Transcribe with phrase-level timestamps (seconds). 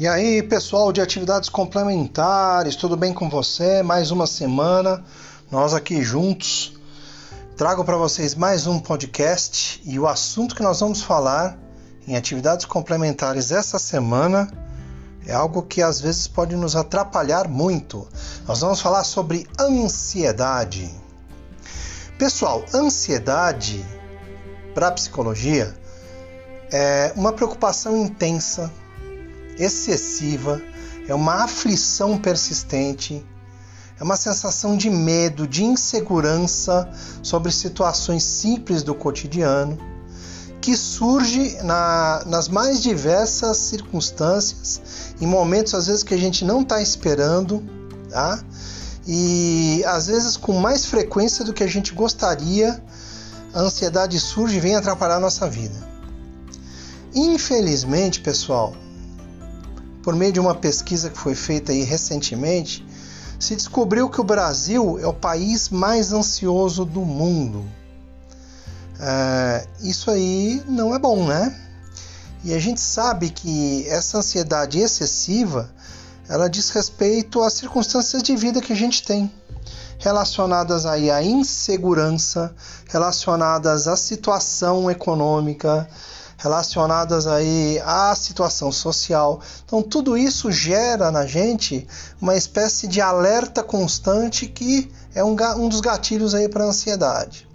[0.00, 3.82] E aí, pessoal de atividades complementares, tudo bem com você?
[3.82, 5.04] Mais uma semana,
[5.50, 6.78] nós aqui juntos.
[7.56, 11.58] Trago para vocês mais um podcast e o assunto que nós vamos falar
[12.06, 14.48] em atividades complementares essa semana
[15.26, 18.06] é algo que às vezes pode nos atrapalhar muito.
[18.46, 20.88] Nós vamos falar sobre ansiedade.
[22.16, 23.84] Pessoal, ansiedade
[24.74, 25.74] para a psicologia
[26.70, 28.70] é uma preocupação intensa
[29.58, 30.62] excessiva,
[31.08, 33.24] é uma aflição persistente,
[33.98, 36.88] é uma sensação de medo, de insegurança
[37.22, 39.76] sobre situações simples do cotidiano,
[40.60, 44.80] que surge na, nas mais diversas circunstâncias,
[45.20, 47.64] em momentos às vezes que a gente não está esperando,
[48.10, 48.42] tá?
[49.06, 52.82] E às vezes com mais frequência do que a gente gostaria,
[53.54, 55.88] a ansiedade surge e vem atrapalhar a nossa vida.
[57.14, 58.74] Infelizmente, pessoal,
[60.08, 62.82] por meio de uma pesquisa que foi feita aí recentemente,
[63.38, 67.62] se descobriu que o Brasil é o país mais ansioso do mundo.
[68.98, 71.54] É, isso aí não é bom, né?
[72.42, 75.70] E a gente sabe que essa ansiedade excessiva
[76.26, 79.30] ela diz respeito às circunstâncias de vida que a gente tem,
[79.98, 82.54] relacionadas aí à insegurança,
[82.88, 85.86] relacionadas à situação econômica,
[86.38, 89.40] relacionadas aí à situação social.
[89.66, 91.86] Então tudo isso gera na gente
[92.22, 97.46] uma espécie de alerta constante que é um, um dos gatilhos aí para a ansiedade.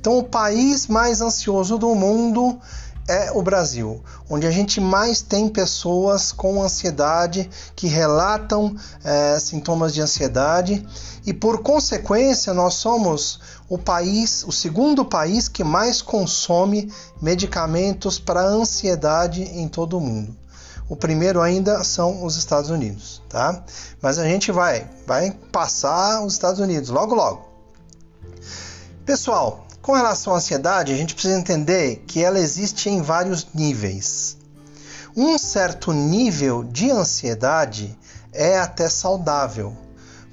[0.00, 2.60] Então o país mais ansioso do mundo
[3.08, 9.94] é o Brasil, onde a gente mais tem pessoas com ansiedade que relatam é, sintomas
[9.94, 10.86] de ansiedade
[11.24, 18.44] e por consequência nós somos o país, o segundo país que mais consome medicamentos para
[18.44, 20.34] ansiedade em todo o mundo.
[20.88, 23.62] O primeiro ainda são os Estados Unidos, tá?
[24.00, 27.46] Mas a gente vai, vai passar os Estados Unidos logo logo.
[29.04, 34.38] Pessoal, com relação à ansiedade, a gente precisa entender que ela existe em vários níveis.
[35.14, 37.98] Um certo nível de ansiedade
[38.32, 39.76] é até saudável.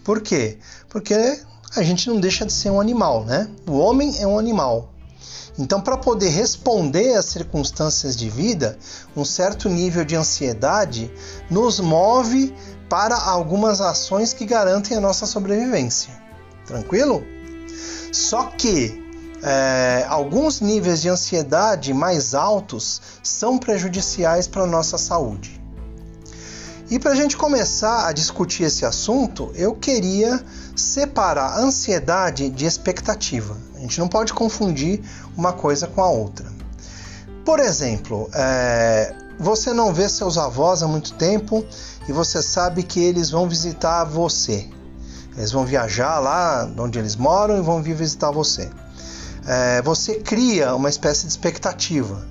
[0.05, 0.57] Por quê?
[0.89, 1.41] Porque
[1.75, 3.49] a gente não deixa de ser um animal, né?
[3.67, 4.89] O homem é um animal.
[5.57, 8.77] Então, para poder responder às circunstâncias de vida,
[9.15, 11.11] um certo nível de ansiedade
[11.49, 12.53] nos move
[12.89, 16.13] para algumas ações que garantem a nossa sobrevivência.
[16.65, 17.23] Tranquilo?
[18.11, 19.01] Só que
[19.41, 25.61] é, alguns níveis de ansiedade mais altos são prejudiciais para a nossa saúde.
[26.89, 30.43] E para a gente começar a discutir esse assunto, eu queria
[30.75, 33.57] separar ansiedade de expectativa.
[33.75, 35.01] A gente não pode confundir
[35.37, 36.45] uma coisa com a outra.
[37.43, 41.65] Por exemplo, é, você não vê seus avós há muito tempo
[42.07, 44.67] e você sabe que eles vão visitar você.
[45.37, 48.69] Eles vão viajar lá onde eles moram e vão vir visitar você
[49.47, 52.25] é, você cria uma espécie de expectativa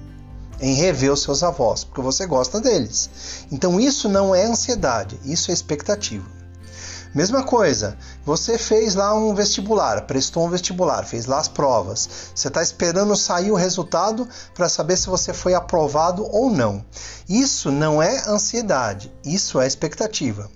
[0.60, 3.10] em rever os seus avós, porque você gosta deles.
[3.50, 6.26] Então isso não é ansiedade, isso é expectativa.
[7.14, 12.08] Mesma coisa, você fez lá um vestibular, prestou um vestibular, fez lá as provas.
[12.34, 16.84] Você está esperando sair o resultado para saber se você foi aprovado ou não.
[17.28, 20.48] Isso não é ansiedade, isso é expectativa.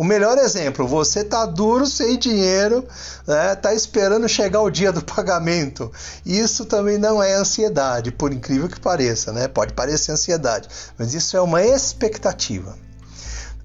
[0.00, 2.88] O melhor exemplo, você tá duro, sem dinheiro,
[3.26, 3.54] né?
[3.54, 5.92] tá esperando chegar o dia do pagamento.
[6.24, 9.46] Isso também não é ansiedade, por incrível que pareça, né?
[9.46, 12.74] Pode parecer ansiedade, mas isso é uma expectativa.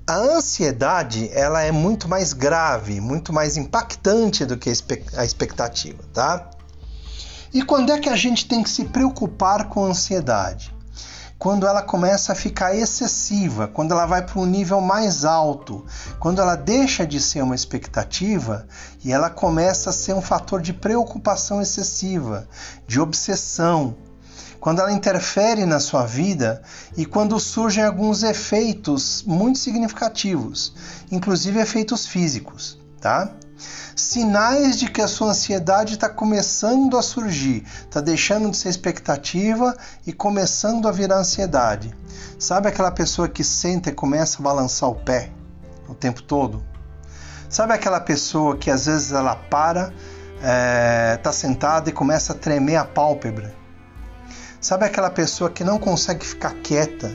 [0.08, 6.50] A ansiedade, ela é muito mais grave, muito mais impactante do que a expectativa, tá?
[7.52, 10.76] E quando é que a gente tem que se preocupar com a ansiedade?
[11.38, 15.86] quando ela começa a ficar excessiva, quando ela vai para um nível mais alto,
[16.20, 18.66] quando ela deixa de ser uma expectativa
[19.04, 22.48] e ela começa a ser um fator de preocupação excessiva,
[22.88, 23.96] de obsessão,
[24.66, 26.60] quando ela interfere na sua vida
[26.98, 30.74] e quando surgem alguns efeitos muito significativos,
[31.12, 33.30] inclusive efeitos físicos, tá?
[33.96, 39.78] sinais de que a sua ansiedade está começando a surgir, está deixando de ser expectativa
[40.04, 41.94] e começando a virar ansiedade.
[42.40, 45.30] Sabe aquela pessoa que senta e começa a balançar o pé
[45.88, 46.66] o tempo todo?
[47.48, 49.94] Sabe aquela pessoa que às vezes ela para,
[50.38, 53.64] está é, tá sentada e começa a tremer a pálpebra?
[54.66, 57.14] Sabe aquela pessoa que não consegue ficar quieta,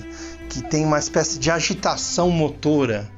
[0.49, 3.11] que tem uma espécie de agitação motora?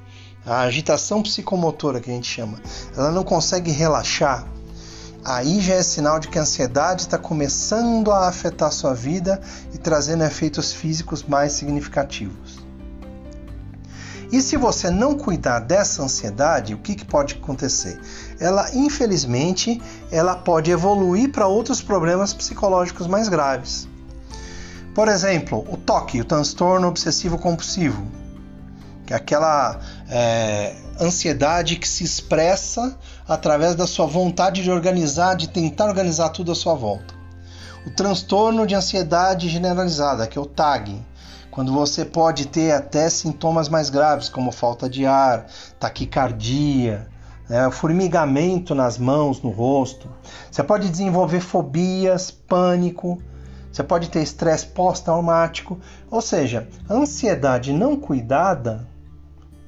[0.46, 2.58] a agitação psicomotora que a gente chama,
[2.96, 4.46] ela não consegue relaxar,
[5.22, 9.38] aí já é sinal de que a ansiedade está começando a afetar sua vida
[9.74, 12.64] e trazendo efeitos físicos mais significativos.
[14.32, 18.00] E se você não cuidar dessa ansiedade, o que, que pode acontecer?
[18.40, 19.78] Ela, infelizmente,
[20.10, 23.91] ela pode evoluir para outros problemas psicológicos mais graves.
[24.94, 28.06] Por exemplo, o TOC, o transtorno obsessivo compulsivo,
[29.06, 29.80] que é aquela
[30.10, 36.52] é, ansiedade que se expressa através da sua vontade de organizar, de tentar organizar tudo
[36.52, 37.14] à sua volta.
[37.86, 41.02] O transtorno de ansiedade generalizada, que é o TAG,
[41.50, 45.46] quando você pode ter até sintomas mais graves, como falta de ar,
[45.80, 47.08] taquicardia,
[47.48, 50.08] né, formigamento nas mãos, no rosto.
[50.50, 53.20] Você pode desenvolver fobias, pânico,
[53.72, 55.80] você pode ter estresse pós-traumático,
[56.10, 58.86] ou seja, ansiedade não cuidada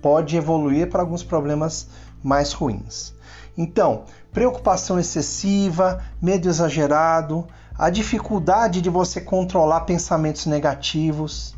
[0.03, 1.89] pode evoluir para alguns problemas
[2.23, 3.15] mais ruins.
[3.56, 7.47] Então, preocupação excessiva, medo exagerado,
[7.79, 11.55] a dificuldade de você controlar pensamentos negativos,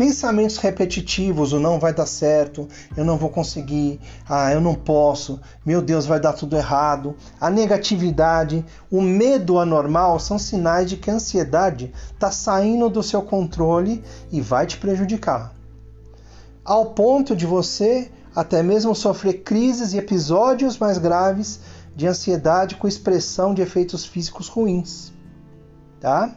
[0.00, 2.66] pensamentos repetitivos, o não vai dar certo,
[2.96, 7.14] eu não vou conseguir, ah, eu não posso, meu Deus, vai dar tudo errado.
[7.38, 13.20] A negatividade, o medo anormal são sinais de que a ansiedade está saindo do seu
[13.20, 14.02] controle
[14.32, 15.52] e vai te prejudicar.
[16.64, 21.60] Ao ponto de você até mesmo sofrer crises e episódios mais graves
[21.94, 25.12] de ansiedade com expressão de efeitos físicos ruins.
[26.00, 26.34] Tá?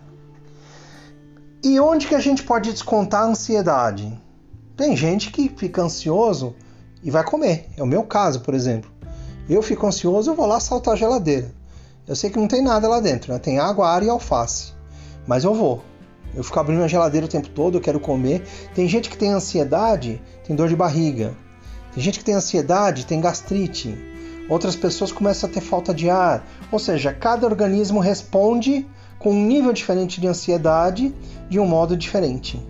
[1.65, 4.21] E onde que a gente pode descontar a ansiedade?
[4.75, 6.53] Tem gente que fica ansioso
[7.01, 7.69] e vai comer.
[7.77, 8.91] É o meu caso, por exemplo.
[9.49, 11.55] Eu fico ansioso, eu vou lá saltar a geladeira.
[12.05, 13.39] Eu sei que não tem nada lá dentro, né?
[13.39, 14.73] Tem água, ar e alface.
[15.25, 15.81] Mas eu vou.
[16.35, 18.43] Eu fico abrindo a geladeira o tempo todo, eu quero comer.
[18.75, 21.33] Tem gente que tem ansiedade, tem dor de barriga.
[21.93, 23.97] Tem gente que tem ansiedade, tem gastrite.
[24.49, 26.45] Outras pessoas começam a ter falta de ar.
[26.69, 28.85] Ou seja, cada organismo responde
[29.23, 31.15] com um nível diferente de ansiedade
[31.49, 32.61] de um modo diferente.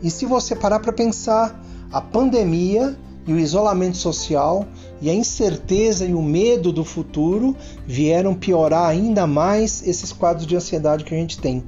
[0.00, 1.60] E se você parar para pensar,
[1.92, 4.64] a pandemia e o isolamento social
[5.02, 10.54] e a incerteza e o medo do futuro vieram piorar ainda mais esses quadros de
[10.54, 11.64] ansiedade que a gente tem.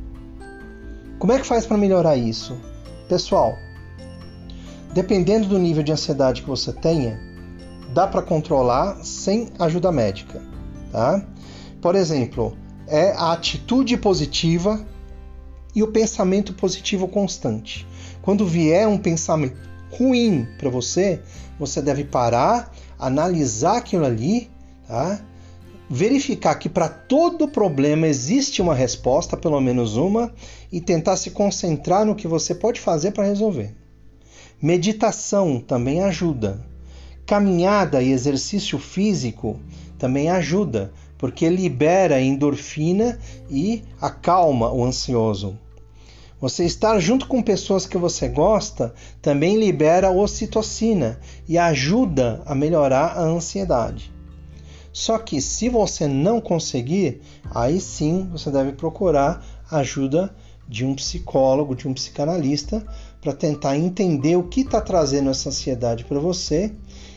[1.19, 2.57] Como é que faz para melhorar isso?
[3.09, 3.55] Pessoal,
[4.95, 7.19] dependendo do nível de ansiedade que você tenha,
[7.93, 10.41] dá para controlar sem ajuda médica,
[10.91, 11.25] tá?
[11.81, 12.57] Por exemplo,
[12.93, 14.87] é a atitude positiva
[15.75, 17.87] e o pensamento positivo constante.
[18.21, 19.57] Quando vier um pensamento
[19.91, 21.23] ruim para você,
[21.59, 24.51] você deve parar, analisar aquilo ali,
[24.87, 25.19] tá?
[25.89, 30.31] verificar que para todo problema existe uma resposta, pelo menos uma,
[30.71, 33.75] e tentar se concentrar no que você pode fazer para resolver.
[34.61, 36.63] Meditação também ajuda.
[37.25, 39.59] Caminhada e exercício físico
[39.99, 40.93] também ajuda,
[41.23, 43.17] porque libera endorfina
[43.49, 45.57] e acalma o ansioso.
[46.41, 48.93] Você estar junto com pessoas que você gosta
[49.23, 54.13] também libera ocitocina e ajuda a melhorar a ansiedade.
[54.93, 57.23] Só que se você não conseguir,
[57.55, 60.35] aí sim você deve procurar ajuda
[60.67, 62.85] de um psicólogo, de um psicanalista,
[63.21, 66.73] para tentar entender o que está trazendo essa ansiedade para você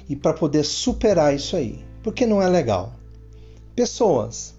[0.07, 2.93] e para poder superar isso aí, porque não é legal.
[3.75, 4.55] Pessoas,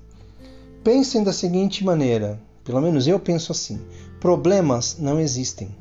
[0.84, 3.80] pensem da seguinte maneira: pelo menos eu penso assim.
[4.20, 5.74] Problemas não existem.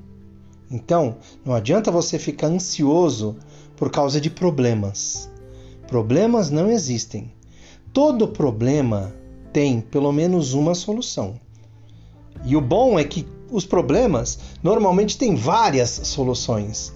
[0.71, 3.35] Então, não adianta você ficar ansioso
[3.75, 5.29] por causa de problemas.
[5.85, 7.29] Problemas não existem.
[7.91, 9.13] Todo problema
[9.51, 11.37] tem pelo menos uma solução.
[12.45, 16.94] E o bom é que os problemas normalmente têm várias soluções.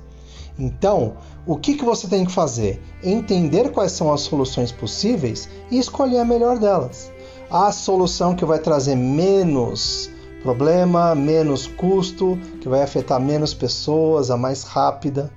[0.59, 1.13] Então,
[1.47, 2.81] o que, que você tem que fazer?
[3.01, 7.09] Entender quais são as soluções possíveis e escolher a melhor delas
[7.49, 10.09] a solução que vai trazer menos
[10.43, 15.31] problema, menos custo, que vai afetar menos pessoas, a mais rápida.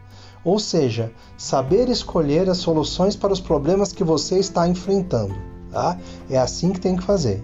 [0.45, 5.35] Ou seja, saber escolher as soluções para os problemas que você está enfrentando.
[5.71, 5.99] Tá?
[6.29, 7.43] É assim que tem que fazer.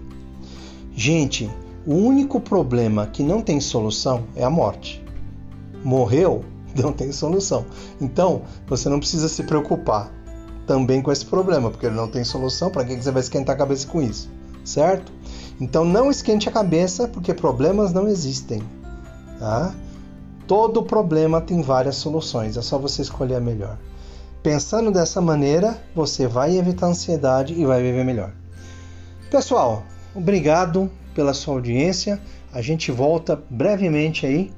[0.95, 1.51] Gente,
[1.87, 5.03] o único problema que não tem solução é a morte.
[5.83, 6.45] Morreu,
[6.83, 7.67] não tem solução.
[8.01, 10.13] Então, você não precisa se preocupar
[10.67, 12.71] também com esse problema, porque ele não tem solução.
[12.71, 14.29] Para que você vai esquentar a cabeça com isso?
[14.69, 15.11] certo?
[15.61, 18.63] Então não esquente a cabeça, porque problemas não existem.
[19.39, 19.75] Tá?
[20.47, 23.79] Todo problema tem várias soluções, é só você escolher a melhor.
[24.43, 28.33] Pensando dessa maneira, você vai evitar ansiedade e vai viver melhor.
[29.31, 29.83] Pessoal,
[30.15, 32.21] obrigado pela sua audiência.
[32.53, 34.51] A gente volta brevemente aí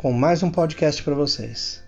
[0.00, 1.84] com mais um podcast para vocês.